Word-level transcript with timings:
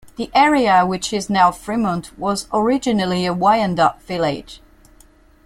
The 0.15 0.31
area 0.33 0.83
which 0.83 1.13
is 1.13 1.29
now 1.29 1.51
Fremont 1.51 2.17
was 2.17 2.47
originally 2.51 3.27
a 3.27 3.33
Wyandot 3.35 4.01
village. 4.01 4.59